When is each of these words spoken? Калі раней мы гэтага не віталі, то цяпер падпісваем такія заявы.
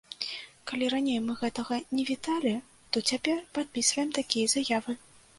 Калі 0.69 0.85
раней 0.93 1.17
мы 1.25 1.33
гэтага 1.41 1.77
не 1.97 2.05
віталі, 2.09 2.53
то 2.95 3.03
цяпер 3.11 3.37
падпісваем 3.57 4.09
такія 4.19 4.47
заявы. 4.55 4.97